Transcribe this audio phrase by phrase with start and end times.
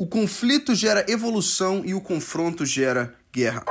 [0.00, 3.62] O conflito gera evolução e o confronto gera guerra.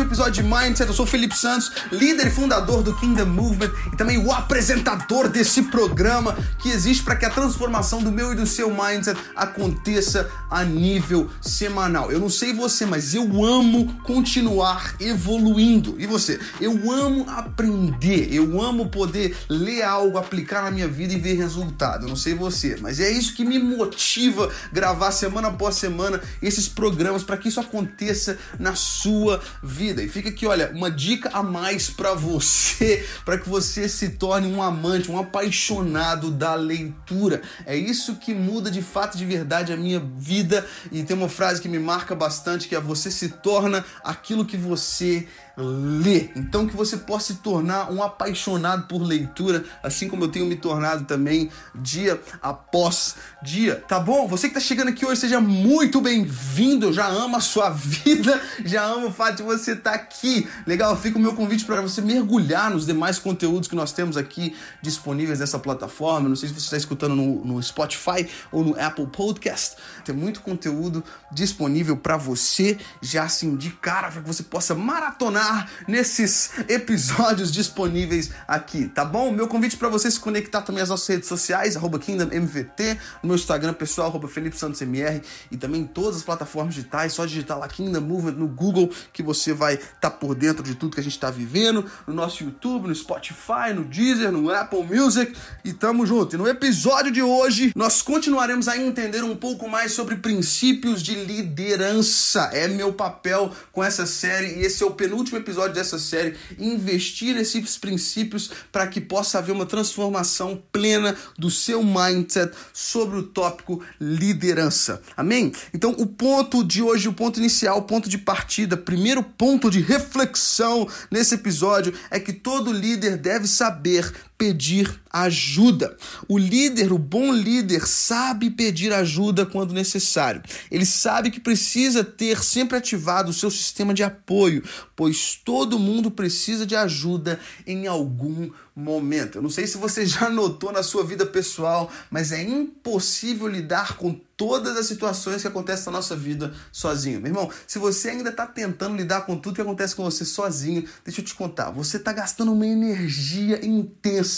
[0.00, 0.88] Um episódio de Mindset.
[0.88, 5.28] Eu sou o Felipe Santos, líder e fundador do Kingdom Movement e também o apresentador
[5.28, 10.30] desse programa que existe para que a transformação do meu e do seu mindset aconteça
[10.50, 12.10] a nível semanal.
[12.10, 15.96] Eu não sei você, mas eu amo continuar evoluindo.
[15.98, 16.40] E você?
[16.60, 22.04] Eu amo aprender, eu amo poder ler algo, aplicar na minha vida e ver resultado.
[22.04, 26.68] Eu não sei você, mas é isso que me motiva gravar semana após semana esses
[26.68, 29.89] programas para que isso aconteça na sua vida.
[29.98, 34.46] E fica aqui, olha, uma dica a mais para você, para que você se torne
[34.46, 37.42] um amante, um apaixonado da leitura.
[37.66, 40.66] É isso que muda de fato, de verdade a minha vida.
[40.92, 44.56] E tem uma frase que me marca bastante que é você se torna aquilo que
[44.56, 45.26] você
[45.56, 46.32] ler.
[46.34, 50.56] Então que você possa se tornar um apaixonado por leitura, assim como eu tenho me
[50.56, 54.26] tornado também dia após dia, tá bom?
[54.28, 56.86] Você que tá chegando aqui hoje, seja muito bem-vindo.
[56.86, 60.48] Eu já amo a sua vida, já amo o fato de você tá aqui.
[60.66, 64.54] Legal, fica o meu convite para você mergulhar nos demais conteúdos que nós temos aqui
[64.80, 66.28] disponíveis nessa plataforma.
[66.28, 69.76] Não sei se você está escutando no, no Spotify ou no Apple Podcast.
[70.04, 76.50] Tem muito conteúdo disponível para você já de cara para que você possa maratonar nesses
[76.68, 79.30] episódios disponíveis aqui, tá bom?
[79.30, 83.36] Meu convite para você se conectar também às nossas redes sociais, arroba KingdomMVT, no meu
[83.36, 87.58] Instagram pessoal, arroba Felipe Santos MR, e também em todas as plataformas digitais, só digitar
[87.58, 91.00] lá Kingdom Movement no Google, que você vai estar tá por dentro de tudo que
[91.00, 95.74] a gente está vivendo, no nosso YouTube, no Spotify, no Deezer, no Apple Music, e
[95.74, 96.34] tamo junto.
[96.34, 101.14] E no episódio de hoje, nós continuaremos a entender um pouco mais sobre princípios de
[101.14, 102.48] liderança.
[102.54, 107.34] É meu papel com essa série, e esse é o penúltimo episódio dessa série, investir
[107.34, 113.82] nesses princípios para que possa haver uma transformação plena do seu mindset sobre o tópico
[114.00, 115.02] liderança.
[115.14, 115.52] Amém?
[115.74, 119.80] Então, o ponto de hoje, o ponto inicial, o ponto de partida, primeiro ponto de
[119.80, 125.94] reflexão nesse episódio é que todo líder deve saber pedir ajuda.
[126.26, 130.40] O líder, o bom líder, sabe pedir ajuda quando necessário.
[130.70, 134.62] Ele sabe que precisa ter sempre ativado o seu sistema de apoio,
[134.96, 139.36] pois todo mundo precisa de ajuda em algum momento.
[139.36, 143.98] Eu não sei se você já notou na sua vida pessoal, mas é impossível lidar
[143.98, 147.20] com todas as situações que acontecem na nossa vida sozinho.
[147.20, 150.88] Meu irmão, se você ainda está tentando lidar com tudo que acontece com você sozinho,
[151.04, 154.29] deixa eu te contar, você está gastando uma energia intensa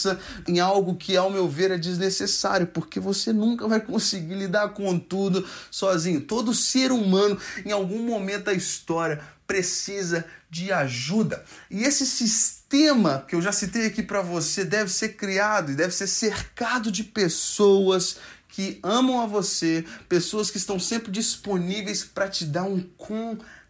[0.47, 4.99] em algo que, ao meu ver, é desnecessário, porque você nunca vai conseguir lidar com
[4.99, 6.21] tudo sozinho.
[6.21, 11.45] Todo ser humano, em algum momento da história, precisa de ajuda.
[11.71, 15.95] E esse sistema que eu já citei aqui para você deve ser criado e deve
[15.95, 18.17] ser cercado de pessoas
[18.49, 23.62] que amam a você, pessoas que estão sempre disponíveis para te dar um conselho.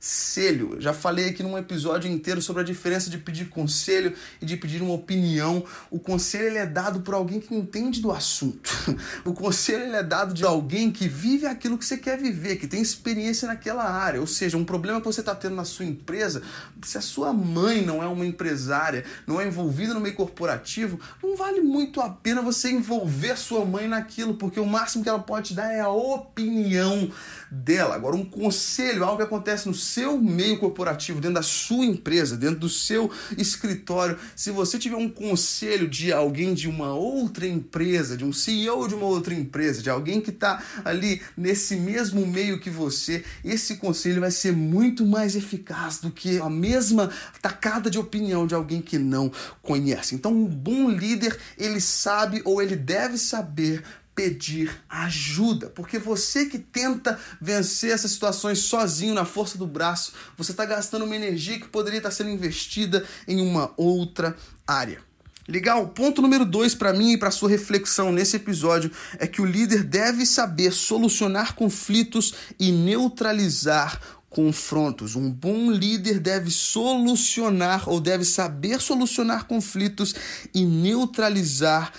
[0.80, 4.82] Já falei aqui num episódio inteiro sobre a diferença de pedir conselho e de pedir
[4.82, 5.64] uma opinião.
[5.92, 8.68] O conselho ele é dado por alguém que entende do assunto.
[9.24, 12.66] O conselho ele é dado de alguém que vive aquilo que você quer viver, que
[12.66, 14.20] tem experiência naquela área.
[14.20, 16.42] Ou seja, um problema que você está tendo na sua empresa,
[16.82, 21.36] se a sua mãe não é uma empresária, não é envolvida no meio corporativo, não
[21.36, 25.48] vale muito a pena você envolver sua mãe naquilo, porque o máximo que ela pode
[25.48, 27.08] te dar é a opinião
[27.50, 27.94] dela.
[27.94, 32.60] Agora, um conselho, algo que acontece no seu meio corporativo, dentro da sua empresa, dentro
[32.60, 38.24] do seu escritório, se você tiver um conselho de alguém de uma outra empresa, de
[38.24, 42.70] um CEO de uma outra empresa, de alguém que está ali nesse mesmo meio que
[42.70, 47.10] você, esse conselho vai ser muito mais eficaz do que a mesma
[47.40, 49.30] tacada de opinião de alguém que não
[49.60, 50.14] conhece.
[50.14, 53.82] Então, um bom líder, ele sabe ou ele deve saber
[54.14, 60.50] pedir ajuda, porque você que tenta vencer essas situações sozinho na força do braço, você
[60.50, 64.36] está gastando uma energia que poderia estar sendo investida em uma outra
[64.66, 65.00] área.
[65.48, 69.44] Legal, ponto número dois para mim e para sua reflexão nesse episódio é que o
[69.44, 74.00] líder deve saber solucionar conflitos e neutralizar
[74.30, 75.16] confrontos.
[75.16, 80.14] Um bom líder deve solucionar ou deve saber solucionar conflitos
[80.54, 81.92] e neutralizar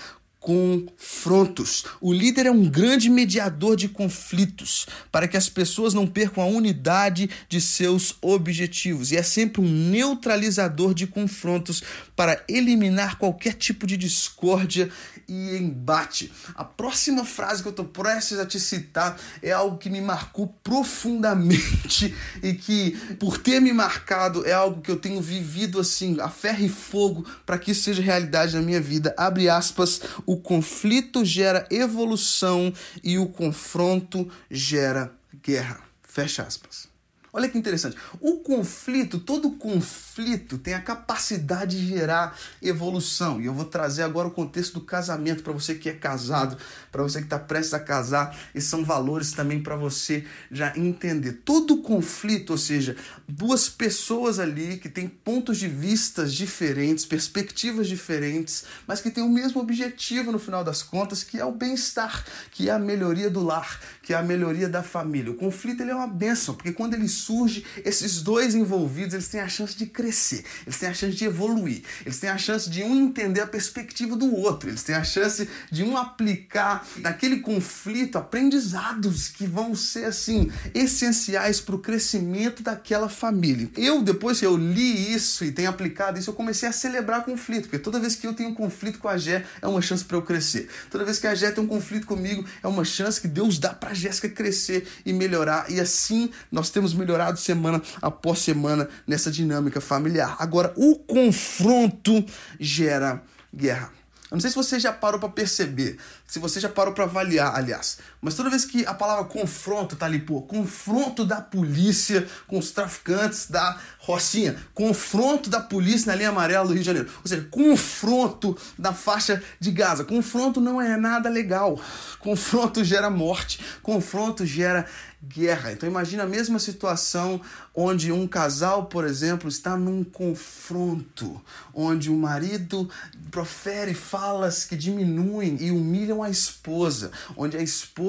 [0.44, 1.86] confrontos.
[2.02, 6.48] O líder é um grande mediador de conflitos para que as pessoas não percam a
[6.48, 11.82] unidade de seus objetivos e é sempre um neutralizador de confrontos
[12.14, 14.92] para eliminar qualquer tipo de discórdia
[15.30, 16.30] e embate.
[16.56, 20.48] A próxima frase que eu estou prestes a te citar é algo que me marcou
[20.62, 22.14] profundamente
[22.44, 26.66] e que, por ter me marcado, é algo que eu tenho vivido assim, a ferro
[26.66, 29.16] e fogo, para que isso seja realidade na minha vida.
[29.18, 35.12] Abre aspas, o conflito gera evolução e o confronto gera
[35.44, 35.82] guerra.
[36.02, 36.93] Fecha aspas.
[37.36, 37.98] Olha que interessante.
[38.22, 43.42] O conflito, todo conflito tem a capacidade de gerar evolução.
[43.42, 46.56] E eu vou trazer agora o contexto do casamento para você que é casado,
[46.92, 48.38] para você que está prestes a casar.
[48.54, 51.42] E são valores também para você já entender.
[51.44, 52.96] Todo conflito, ou seja,
[53.28, 59.30] duas pessoas ali que têm pontos de vistas diferentes, perspectivas diferentes, mas que têm o
[59.30, 63.44] mesmo objetivo no final das contas, que é o bem-estar, que é a melhoria do
[63.44, 65.32] lar, que é a melhoria da família.
[65.32, 69.42] O conflito ele é uma benção, porque quando ele surge, esses dois envolvidos, eles têm
[69.42, 72.84] a chance de crescer, eles têm a chance de evoluir, eles têm a chance de
[72.84, 78.18] um entender a perspectiva do outro, eles têm a chance de um aplicar naquele conflito
[78.18, 83.70] aprendizados que vão ser assim essenciais para o crescimento daquela família.
[83.76, 87.64] Eu depois que eu li isso e tenho aplicado isso, eu comecei a celebrar conflito,
[87.64, 90.18] porque toda vez que eu tenho um conflito com a Gé, é uma chance para
[90.18, 90.70] eu crescer.
[90.90, 93.74] Toda vez que a Gé tem um conflito comigo, é uma chance que Deus dá
[93.74, 95.70] para Jéssica crescer e melhorar.
[95.70, 100.36] E assim nós temos melhorado melhorado semana após semana nessa dinâmica familiar.
[100.40, 102.26] Agora, o confronto
[102.60, 103.22] gera
[103.56, 103.92] guerra.
[104.32, 107.56] Eu não sei se você já parou para perceber, se você já parou para avaliar,
[107.56, 112.58] aliás, mas toda vez que a palavra confronto tá ali, pô, confronto da polícia com
[112.58, 117.28] os traficantes da Rocinha, confronto da polícia na linha amarela do Rio de Janeiro, ou
[117.28, 120.06] seja, confronto da faixa de Gaza.
[120.06, 121.80] Confronto não é nada legal.
[122.20, 124.88] Confronto gera morte, confronto gera
[125.26, 125.72] guerra.
[125.72, 127.40] Então imagina a mesma situação
[127.74, 131.42] onde um casal, por exemplo, está num confronto,
[131.74, 132.90] onde o marido
[133.32, 137.62] profere falas que diminuem e humilham a esposa, onde a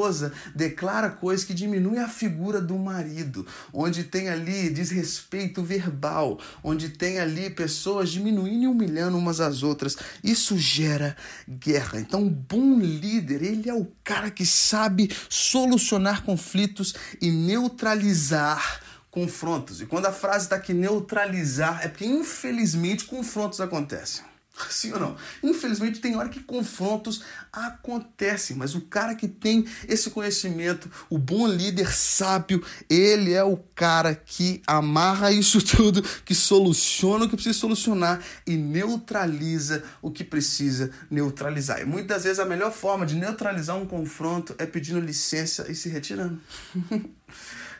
[0.04, 6.90] esposa declara coisas que diminuem a figura do marido, onde tem ali desrespeito verbal, onde
[6.90, 9.96] tem ali pessoas diminuindo e humilhando umas às outras.
[10.22, 11.16] Isso gera
[11.48, 12.00] guerra.
[12.00, 18.80] Então, um bom líder, ele é o cara que sabe solucionar conflitos e neutralizar
[19.10, 19.80] confrontos.
[19.80, 24.33] E quando a frase está aqui neutralizar, é porque infelizmente confrontos acontecem.
[24.70, 25.16] Sim ou não?
[25.42, 27.22] Infelizmente tem hora que confrontos
[27.52, 33.56] acontecem, mas o cara que tem esse conhecimento, o bom líder sábio, ele é o
[33.74, 40.22] cara que amarra isso tudo, que soluciona o que precisa solucionar e neutraliza o que
[40.22, 41.80] precisa neutralizar.
[41.80, 45.88] E muitas vezes a melhor forma de neutralizar um confronto é pedindo licença e se
[45.88, 46.40] retirando.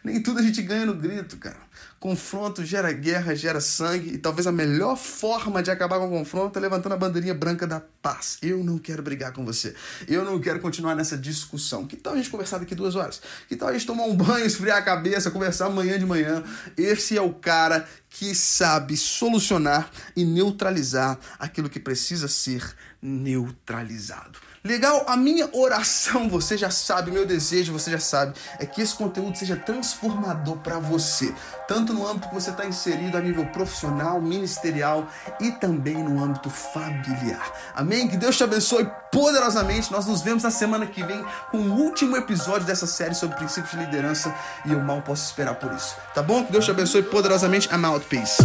[0.05, 1.57] Nem tudo a gente ganha no grito, cara.
[1.99, 6.59] Confronto gera guerra, gera sangue, e talvez a melhor forma de acabar com o confronto
[6.59, 8.37] é levantando a bandeirinha branca da paz.
[8.43, 9.75] Eu não quero brigar com você.
[10.07, 11.87] Eu não quero continuar nessa discussão.
[11.87, 13.23] Que tal a gente conversar daqui duas horas?
[13.49, 16.45] Que tal a gente tomar um banho, esfriar a cabeça, conversar amanhã de manhã?
[16.77, 24.39] Esse é o cara que sabe solucionar e neutralizar aquilo que precisa ser neutralizado.
[24.67, 25.05] Legal?
[25.07, 29.37] A minha oração, você já sabe, meu desejo, você já sabe, é que esse conteúdo
[29.37, 31.35] seja transformador para você,
[31.69, 35.07] tanto no âmbito que você está inserido a nível profissional, ministerial
[35.39, 37.53] e também no âmbito familiar.
[37.75, 38.09] Amém?
[38.09, 39.93] Que Deus te abençoe poderosamente.
[39.93, 43.73] Nós nos vemos na semana que vem com o último episódio dessa série sobre princípios
[43.73, 44.35] de liderança
[44.65, 45.95] e eu mal posso esperar por isso.
[46.15, 46.43] Tá bom?
[46.43, 47.69] Que Deus te abençoe poderosamente.
[47.69, 48.07] I'm out.
[48.07, 48.39] Peace.